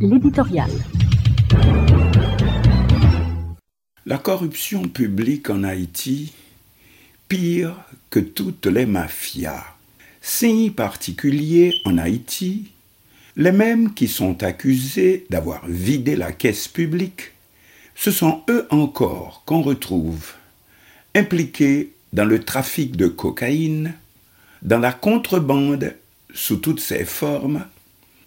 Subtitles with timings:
[0.00, 0.70] L'éditorial.
[4.06, 6.32] La corruption publique en Haïti,
[7.28, 7.74] pire
[8.10, 9.64] que toutes les mafias.
[10.20, 12.70] Signe particulier en Haïti,
[13.36, 17.32] les mêmes qui sont accusés d'avoir vidé la caisse publique,
[17.94, 20.32] ce sont eux encore qu'on retrouve
[21.14, 23.94] impliqués dans le trafic de cocaïne,
[24.62, 25.94] dans la contrebande
[26.32, 27.64] sous toutes ses formes,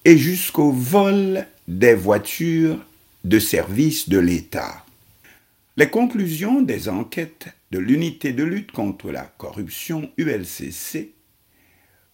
[0.08, 2.80] et jusqu'au vol des voitures
[3.26, 4.86] de service de l'État.
[5.76, 11.12] Les conclusions des enquêtes de l'unité de lutte contre la corruption ULCC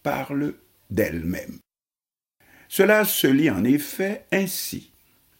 [0.02, 0.54] parlent
[0.90, 1.60] d'elles-mêmes.
[2.68, 4.90] Cela se lit en effet ainsi,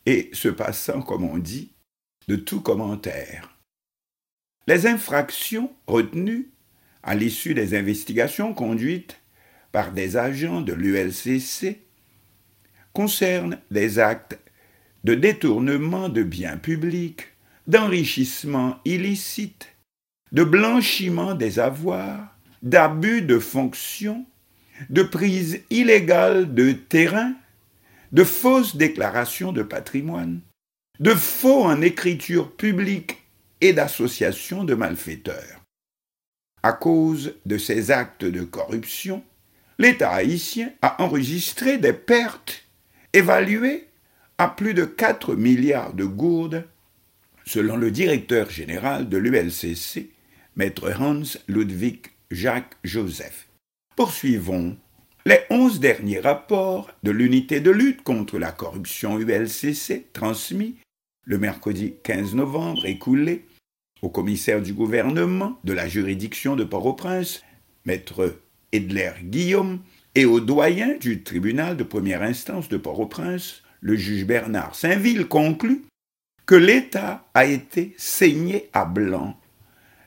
[0.07, 1.73] et se passant, comme on dit,
[2.29, 3.59] de tout commentaire.
[4.69, 6.51] Les infractions retenues
[7.03, 9.21] à l'issue des investigations conduites
[9.73, 11.84] par des agents de l'ULCC
[12.95, 14.39] concernent des actes
[15.05, 17.27] de détournement de biens publics,
[17.67, 19.69] d'enrichissement illicite,
[20.33, 24.25] de blanchiment des avoirs, d'abus de fonction,
[24.89, 27.35] de prise illégale de terrain,
[28.13, 30.41] de fausses déclarations de patrimoine,
[31.01, 33.19] de faux en écriture publique
[33.61, 35.63] et d'associations de malfaiteurs.
[36.63, 39.23] À cause de ces actes de corruption,
[39.79, 42.65] l'État haïtien a enregistré des pertes
[43.15, 43.87] évaluées
[44.39, 46.67] à plus de 4 milliards de gourdes,
[47.47, 50.11] selon le directeur général de l'ULCC,
[50.57, 53.49] maître Hans Ludwig Jacques Joseph.
[53.97, 54.77] Poursuivons.
[55.27, 60.77] Les onze derniers rapports de l'unité de lutte contre la corruption ULCC transmis
[61.25, 63.47] le mercredi 15 novembre écoulé
[64.03, 67.43] au commissaire du gouvernement de la juridiction de Port-au-Prince,
[67.87, 68.39] maître
[68.73, 69.81] Edler Guillaume,
[70.15, 75.83] et au doyen du tribunal de première instance de Port-au-Prince, le juge Bernard Saint-Ville, conclut
[76.47, 79.39] que l'État a été saigné à blanc,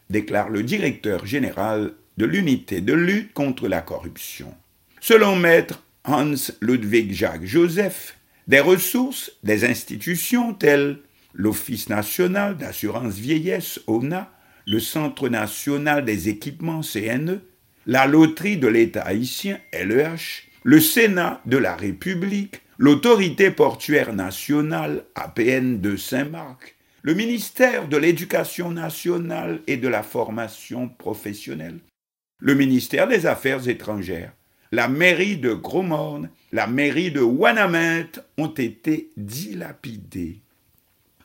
[0.09, 4.53] déclare le directeur général de l'unité de lutte contre la corruption.
[4.99, 8.17] Selon maître Hans Ludwig Jacques Joseph,
[8.47, 10.99] des ressources des institutions telles
[11.33, 14.31] l'Office national d'assurance vieillesse, ONA,
[14.65, 17.41] le Centre national des équipements, CNE,
[17.87, 25.79] la loterie de l'État haïtien, LEH, le Sénat de la République, l'Autorité portuaire nationale, APN
[25.79, 31.79] de Saint-Marc, le ministère de l'Éducation nationale et de la formation professionnelle,
[32.39, 34.33] le ministère des Affaires étrangères,
[34.73, 40.41] la mairie de Gros-Morne, la mairie de Wanamet ont été dilapidés.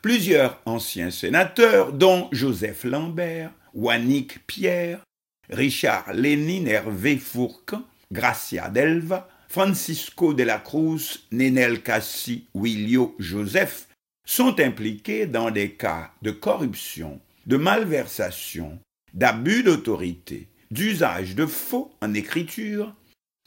[0.01, 5.01] Plusieurs anciens sénateurs, dont Joseph Lambert, Wannick Pierre,
[5.49, 13.87] Richard Lénine Hervé Fourcan, Gracia Delva, Francisco de la Cruz, Nenel Cassi, Willio Joseph,
[14.25, 18.79] sont impliqués dans des cas de corruption, de malversation,
[19.13, 22.95] d'abus d'autorité, d'usage de faux en écriture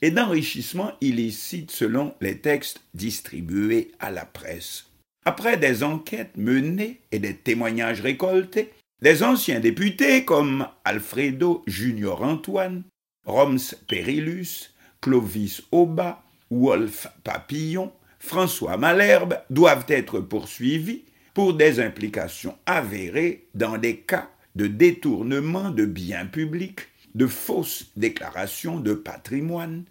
[0.03, 4.87] et d'enrichissement illicite selon les textes distribués à la presse.
[5.25, 12.83] Après des enquêtes menées et des témoignages récoltés, des anciens députés comme Alfredo Junior Antoine,
[13.25, 23.47] Roms Perillus, Clovis Auba, Wolf Papillon, François Malherbe doivent être poursuivis pour des implications avérées
[23.55, 29.85] dans des cas de détournement de biens publics, de fausses déclarations de patrimoine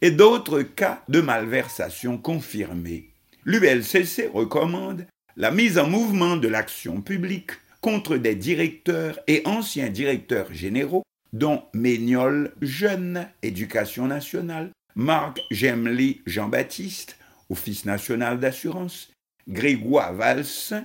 [0.00, 3.12] et d'autres cas de malversation confirmés
[3.44, 5.06] l'ULCC recommande
[5.36, 7.52] la mise en mouvement de l'action publique
[7.82, 17.18] contre des directeurs et anciens directeurs généraux, dont Méniol Jeune, Éducation nationale, Marc Gemly Jean-Baptiste,
[17.50, 19.10] Office national d'assurance,
[19.48, 20.84] Grégoire Valsin,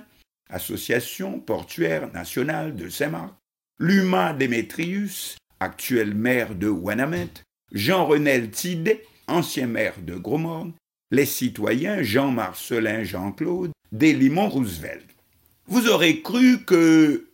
[0.50, 3.34] Association portuaire nationale de Saint-Marc,
[3.78, 7.30] Luma Démétrius, actuel maire de Wanamet,
[7.72, 10.72] Jean-Renel Tidé, ancien maire de Grosmorne,
[11.10, 15.17] les citoyens Jean-Marcelin Jean-Claude Delimont Roosevelt.
[15.70, 17.28] Vous aurez cru que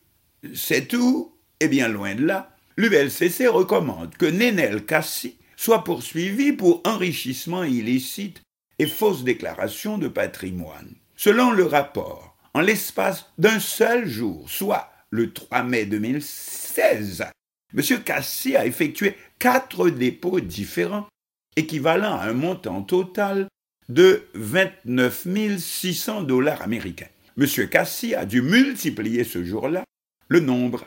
[0.54, 6.82] c'est tout Eh bien, loin de là, l'ULCC recommande que Nenel Cassi soit poursuivi pour
[6.84, 8.42] enrichissement illicite
[8.80, 10.96] et fausse déclaration de patrimoine.
[11.14, 17.26] Selon le rapport, en l'espace d'un seul jour, soit le 3 mai 2016,
[17.72, 18.02] M.
[18.02, 21.06] Cassi a effectué quatre dépôts différents,
[21.54, 23.46] équivalent à un montant total
[23.88, 27.06] de 29 600 dollars américains.
[27.36, 27.46] M.
[27.68, 29.84] Cassi a dû multiplier ce jour-là
[30.28, 30.86] le nombre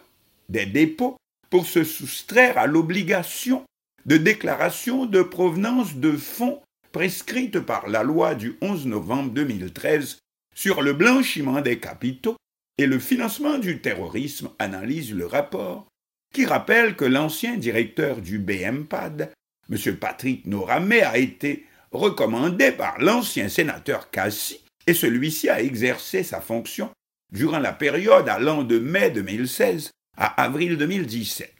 [0.49, 1.17] des dépôts
[1.49, 3.65] pour se soustraire à l'obligation
[4.05, 6.61] de déclaration de provenance de fonds
[6.93, 10.19] prescrite par la loi du 11 novembre 2013
[10.55, 12.37] sur le blanchiment des capitaux
[12.77, 15.87] et le financement du terrorisme, analyse le rapport,
[16.33, 19.31] qui rappelle que l'ancien directeur du BMPAD,
[19.69, 19.95] M.
[19.97, 26.89] Patrick Noramé, a été recommandé par l'ancien sénateur Cassi et celui-ci a exercé sa fonction
[27.31, 31.53] durant la période allant de mai 2016 à avril 2017.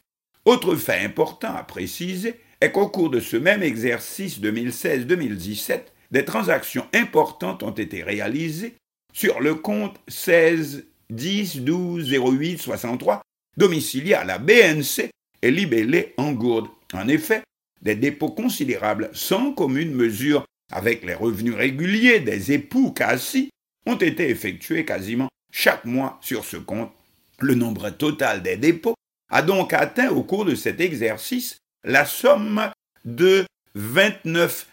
[0.45, 5.81] Autre fait important à préciser est qu'au cours de ce même exercice 2016-2017,
[6.11, 8.75] des transactions importantes ont été réalisées
[9.13, 13.21] sur le compte 16 10 12 08 63
[13.57, 15.09] domicilié à la BNC
[15.41, 16.67] et libellé en gourde.
[16.93, 17.41] En effet,
[17.81, 23.49] des dépôts considérables sans commune mesure avec les revenus réguliers des époux Cassi
[23.85, 26.91] ont été effectués quasiment chaque mois sur ce compte.
[27.39, 28.95] Le nombre total des dépôts
[29.29, 32.69] a donc atteint au cours de cet exercice la somme
[33.05, 34.67] de 29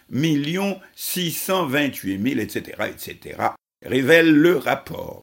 [0.94, 3.38] 628 000, etc., etc.,
[3.84, 5.22] révèle le rapport.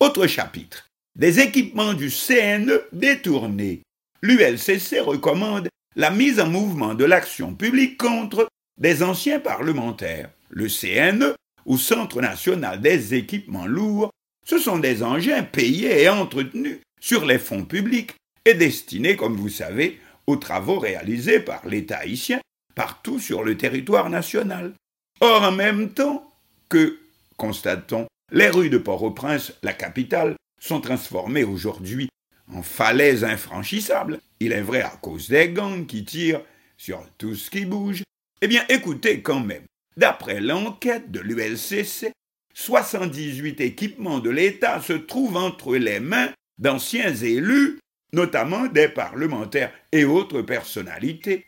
[0.00, 0.86] Autre chapitre.
[1.16, 3.82] Des équipements du CNE détournés.
[4.22, 8.46] L'ULCC recommande la mise en mouvement de l'action publique contre
[8.78, 10.30] des anciens parlementaires.
[10.50, 11.34] Le CNE,
[11.64, 14.10] ou Centre national des équipements lourds,
[14.46, 18.14] ce sont des engins payés et entretenus sur les fonds publics
[18.44, 22.40] et destinés, comme vous savez, aux travaux réalisés par l'État haïtien
[22.74, 24.72] partout sur le territoire national.
[25.20, 26.30] Or, en même temps
[26.68, 26.98] que,
[27.36, 32.08] constatons, les rues de Port-au-Prince, la capitale, sont transformées aujourd'hui
[32.52, 34.20] en falaises infranchissables.
[34.40, 36.42] Il est vrai à cause des gangs qui tirent
[36.76, 38.02] sur tout ce qui bouge.
[38.42, 39.64] Eh bien, écoutez quand même.
[39.96, 42.12] D'après l'enquête de l'ULCC,
[42.52, 47.78] 78 équipements de l'État se trouvent entre les mains d'anciens élus,
[48.12, 51.46] notamment des parlementaires et autres personnalités.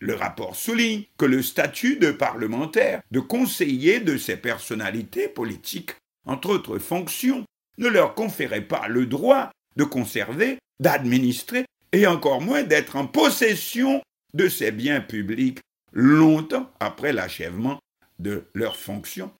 [0.00, 5.92] Le rapport souligne que le statut de parlementaire, de conseiller de ces personnalités politiques,
[6.26, 7.44] entre autres fonctions,
[7.78, 14.02] ne leur conférait pas le droit de conserver, d'administrer et encore moins d'être en possession
[14.34, 15.60] de ces biens publics
[15.98, 17.80] longtemps après l'achèvement
[18.20, 19.32] de leurs fonctions.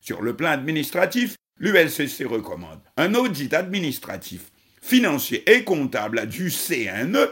[0.00, 7.28] Sur le plan administratif, l'ULCC recommande un audit administratif, financier et comptable du CNE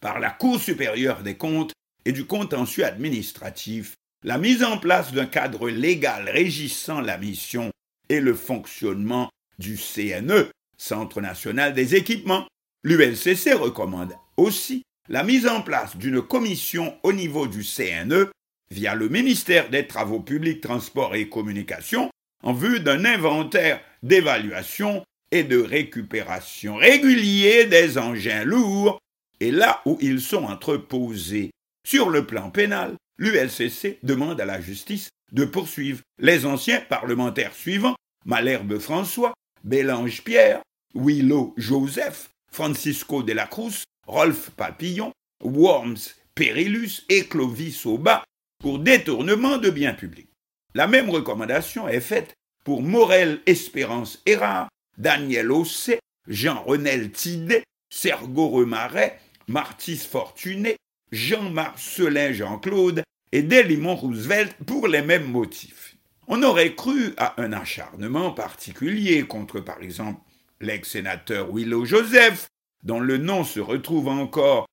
[0.00, 1.72] par la Cour supérieure des comptes
[2.04, 3.94] et du contentieux administratif,
[4.24, 7.70] la mise en place d'un cadre légal régissant la mission
[8.08, 9.30] et le fonctionnement
[9.60, 12.48] du CNE, Centre national des équipements.
[12.82, 18.30] L'ULCC recommande aussi la mise en place d'une commission au niveau du CNE
[18.70, 22.10] via le ministère des Travaux publics, Transports et Communications
[22.42, 28.98] en vue d'un inventaire d'évaluation et de récupération régulier des engins lourds
[29.40, 31.50] et là où ils sont entreposés.
[31.86, 37.96] Sur le plan pénal, l'ULCC demande à la justice de poursuivre les anciens parlementaires suivants
[38.24, 39.32] Malherbe François,
[39.64, 40.60] Bélange Pierre,
[40.94, 45.12] Willow Joseph, Francisco de la Cruz, Rolf Papillon,
[45.44, 48.24] Worms Perilus et Clovis Auba
[48.58, 50.30] pour détournement de biens publics.
[50.74, 52.34] La même recommandation est faite
[52.64, 60.76] pour Morel Espérance Erard, Daniel Ossé, Jean-Renel Tidé, Sergo Remaret, Martis Fortuné,
[61.12, 63.02] Jean-Marcelin Jean-Claude
[63.32, 65.96] et Delimont Roosevelt pour les mêmes motifs.
[66.28, 70.20] On aurait cru à un acharnement particulier contre, par exemple,
[70.60, 72.48] l'ex-sénateur Willow Joseph,
[72.82, 74.66] dont le nom se retrouve encore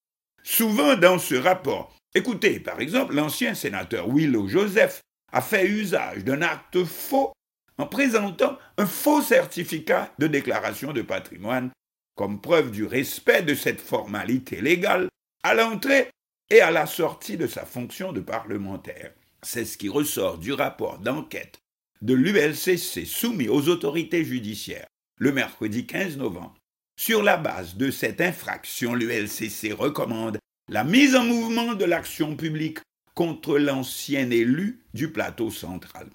[0.44, 1.96] souvent dans ce rapport.
[2.14, 7.34] Écoutez, par exemple, l'ancien sénateur Willow Joseph a fait usage d'un acte faux
[7.78, 11.72] en présentant un faux certificat de déclaration de patrimoine
[12.16, 15.10] comme preuve du respect de cette formalité légale
[15.44, 16.10] à l'entrée
[16.50, 19.14] et à la sortie de sa fonction de parlementaire.
[19.44, 21.60] C'est ce qui ressort du rapport d'enquête
[22.02, 26.56] de l'ULCC soumis aux autorités judiciaires le mercredi 15 novembre.
[26.98, 30.38] Sur la base de cette infraction, l'ULCC recommande
[30.70, 32.80] la mise en mouvement de l'action publique
[33.14, 36.08] contre l'ancien élu du plateau central.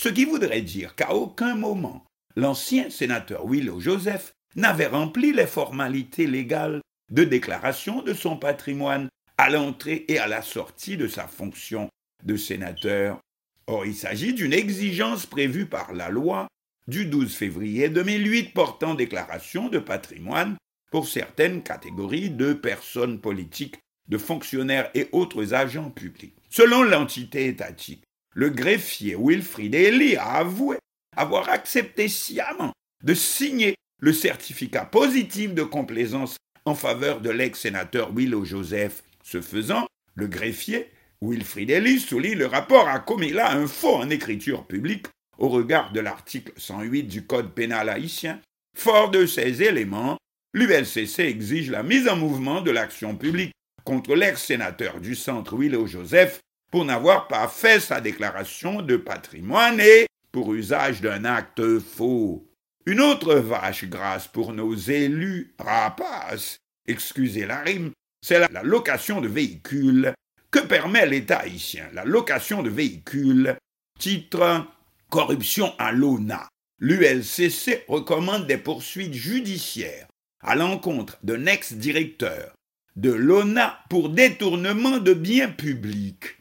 [0.00, 2.04] Ce qui voudrait dire qu'à aucun moment
[2.36, 6.80] l'ancien sénateur Willow Joseph n'avait rempli les formalités légales
[7.10, 11.88] de déclaration de son patrimoine à l'entrée et à la sortie de sa fonction
[12.24, 13.20] de sénateur.
[13.66, 16.48] Or, il s'agit d'une exigence prévue par la loi
[16.88, 20.56] du 12 février 2008 portant déclaration de patrimoine
[20.90, 23.76] pour certaines catégories de personnes politiques,
[24.08, 26.34] de fonctionnaires et autres agents publics.
[26.48, 28.02] Selon l'entité étatique,
[28.34, 30.78] le greffier Wilfried Ely a avoué
[31.14, 32.72] avoir accepté sciemment
[33.04, 39.02] de signer le certificat positif de complaisance en faveur de l'ex-sénateur Willow Joseph.
[39.22, 40.88] Ce faisant, le greffier
[41.20, 45.06] Wilfried Ellis souligne le rapport a commis là un faux en écriture publique
[45.38, 48.40] au regard de l'article 108 du Code pénal haïtien.
[48.76, 50.18] Fort de ces éléments,
[50.52, 53.52] l'ULCC exige la mise en mouvement de l'action publique
[53.84, 56.40] contre l'ex-sénateur du centre Willow Joseph
[56.70, 62.46] pour n'avoir pas fait sa déclaration de patrimoine et pour usage d'un acte faux.
[62.84, 67.92] Une autre vache grasse pour nos élus rapaces, excusez la rime,
[68.22, 70.12] c'est la location de véhicules
[70.50, 71.88] que permet l'État haïtien?
[71.92, 73.56] La location de véhicules,
[73.98, 74.66] titre
[75.10, 76.48] corruption à l'ONA.
[76.80, 80.06] L'ULCC recommande des poursuites judiciaires
[80.40, 82.54] à l'encontre d'un ex-directeur
[82.96, 86.36] de l'ONA pour détournement de biens publics.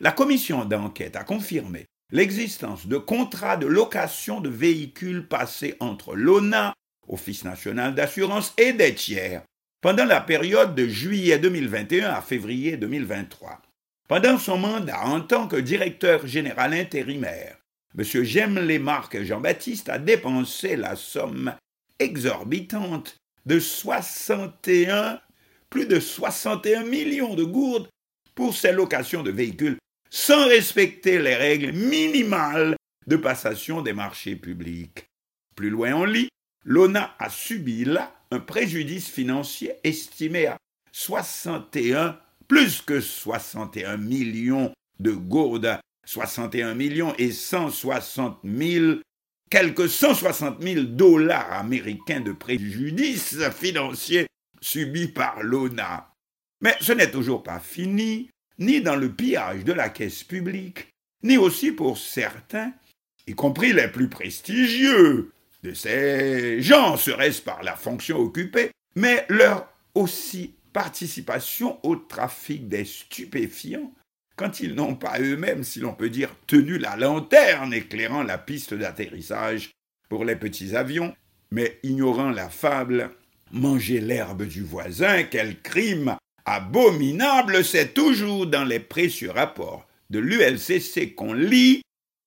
[0.00, 6.74] La commission d'enquête a confirmé l'existence de contrats de location de véhicules passés entre l'ONA,
[7.06, 9.42] Office national d'assurance, et des tiers
[9.80, 13.62] pendant la période de juillet 2021 à février 2023.
[14.08, 17.59] Pendant son mandat en tant que directeur général intérimaire,
[17.98, 18.04] M.
[18.04, 21.54] Gemles Jean-Baptiste a dépensé la somme
[21.98, 23.16] exorbitante
[23.46, 25.20] de 61,
[25.68, 27.88] plus de 61 millions de gourdes
[28.34, 29.76] pour ses locations de véhicules
[30.10, 35.06] sans respecter les règles minimales de passation des marchés publics.
[35.56, 36.28] Plus loin on lit,
[36.64, 40.56] l'ONA a subi là un préjudice financier estimé à
[40.92, 42.18] 61,
[42.48, 48.96] plus que 61 millions de gourdes, 61 millions et 160 000,
[49.50, 54.26] quelques 160 000 dollars américains de préjudice financier
[54.60, 56.12] subis par l'ONA.
[56.60, 60.88] Mais ce n'est toujours pas fini ni dans le pillage de la caisse publique,
[61.22, 62.72] ni aussi pour certains,
[63.26, 69.68] y compris les plus prestigieux de ces gens, serait-ce par la fonction occupée, mais leur
[69.94, 73.92] aussi participation au trafic des stupéfiants,
[74.40, 78.72] quand ils n'ont pas eux-mêmes, si l'on peut dire, tenu la lanterne éclairant la piste
[78.72, 79.72] d'atterrissage
[80.08, 81.14] pour les petits avions,
[81.50, 83.10] mais ignorant la fable,
[83.52, 86.16] manger l'herbe du voisin, quel crime
[86.46, 91.82] abominable, c'est toujours dans les précieux rapports de l'ULCC qu'on lit,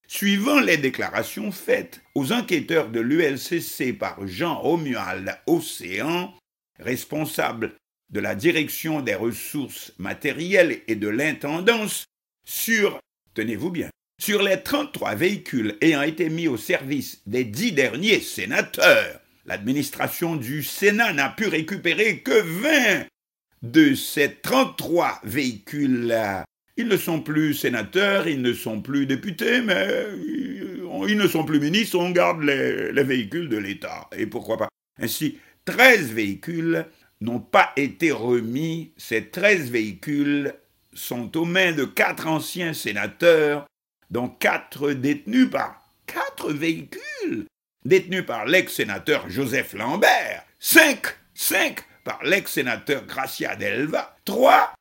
[0.07, 6.31] suivant les déclarations faites aux enquêteurs de l'ULCC par Jean Romuald Océan,
[6.77, 7.73] responsable
[8.09, 12.05] de la direction des ressources matérielles et de l'intendance,
[12.45, 12.99] sur,
[13.33, 13.89] tenez-vous bien,
[14.21, 19.19] sur les 33 véhicules ayant été mis au service des dix derniers sénateurs.
[19.45, 23.05] L'administration du Sénat n'a pu récupérer que 20
[23.63, 26.45] de ces 33 véhicules-là.
[26.77, 30.05] Ils ne sont plus sénateurs, ils ne sont plus députés, mais
[31.07, 34.07] ils ne sont plus ministres, on garde les, véhicules de l'État.
[34.15, 34.69] Et pourquoi pas?
[34.99, 36.85] Ainsi, 13 véhicules
[37.23, 38.91] n'ont pas été remis.
[38.97, 40.53] Ces 13 véhicules
[40.93, 43.65] sont aux mains de quatre anciens sénateurs,
[44.11, 47.47] dont quatre détenus par quatre véhicules,
[47.85, 50.43] détenus par l'ex-sénateur Joseph Lambert.
[50.59, 54.73] Cinq, cinq par l'ex-sénateur Gracia Delva, trois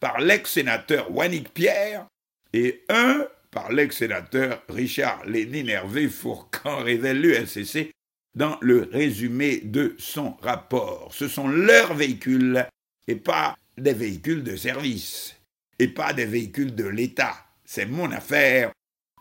[0.00, 2.06] par l'ex-sénateur Wannick Pierre
[2.54, 7.92] et un par l'ex-sénateur Richard Lénine Hervé Fourcan, révèle l'ULCC
[8.34, 11.10] dans le résumé de son rapport.
[11.12, 12.66] Ce sont leurs véhicules
[13.08, 15.34] et pas des véhicules de service
[15.78, 17.34] et pas des véhicules de l'État.
[17.64, 18.70] C'est mon affaire.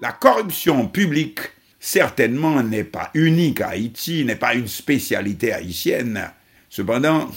[0.02, 1.40] La corruption publique,
[1.80, 6.32] certainement, n'est pas unique à Haïti, n'est pas une spécialité haïtienne.
[6.70, 7.30] Cependant,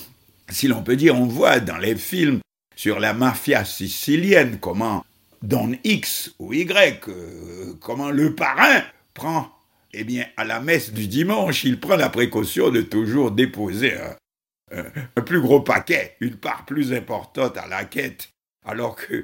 [0.48, 2.40] si l'on peut dire, on voit dans les films
[2.76, 5.04] sur la mafia sicilienne comment
[5.42, 9.53] Don X ou Y, euh, comment le parrain prend,
[9.96, 15.22] eh bien, à la messe du dimanche, il prend la précaution de toujours déposer un,
[15.22, 18.30] plus gros paquet, une part plus importante à la quête,
[18.66, 19.22] alors que,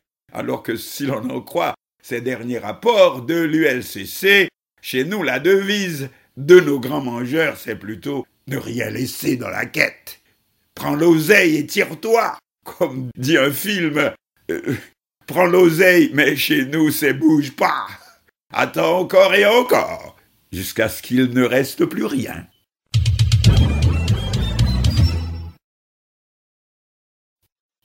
[0.76, 4.48] si l'on en croit ces derniers rapports de l'ULCC,
[4.80, 9.66] chez nous, la devise de nos grands mangeurs, c'est plutôt ne rien laisser dans la
[9.66, 10.20] quête.
[10.74, 14.12] Prends l'oseille et tire-toi, comme dit un film.
[14.50, 14.76] Euh,
[15.26, 17.86] prends l'oseille, mais chez nous, c'est bouge pas.
[18.52, 20.16] Attends encore et encore,
[20.52, 22.46] jusqu'à ce qu'il ne reste plus rien.